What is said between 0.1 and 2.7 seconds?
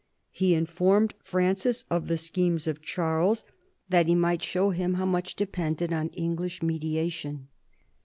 He informed Francis of the schemes